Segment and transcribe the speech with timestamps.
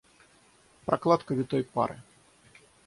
[0.85, 2.01] Прокладка витой пары